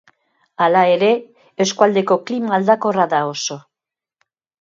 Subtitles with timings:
[0.65, 1.09] Hala ere,
[1.65, 3.59] eskualdeko klima aldakorra da oso.